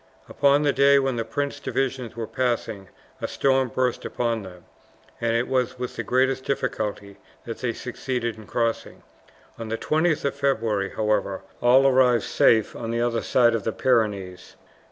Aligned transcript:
Upon 0.27 0.63
the 0.63 0.73
day 0.73 0.97
when 0.97 1.15
the 1.15 1.23
prince's 1.23 1.59
division 1.61 2.11
were 2.15 2.25
passing 2.25 2.87
a 3.21 3.27
storm 3.27 3.67
burst 3.69 4.03
upon 4.03 4.41
them, 4.41 4.65
and 5.21 5.35
it 5.35 5.47
was 5.47 5.77
with 5.77 5.95
the 5.95 6.01
greatest 6.01 6.43
difficulty 6.43 7.17
that 7.45 7.59
they 7.59 7.71
succeeded 7.71 8.35
in 8.35 8.47
crossing. 8.47 9.03
On 9.59 9.69
the 9.69 9.77
20th 9.77 10.25
of 10.25 10.33
February, 10.33 10.89
however, 10.95 11.43
all 11.61 11.85
arrived 11.85 12.23
safe 12.23 12.75
on 12.75 12.89
the 12.89 12.99
other 12.99 13.21
side 13.21 13.53
of 13.53 13.63
the 13.63 13.71
Pyrenees. 13.71 14.55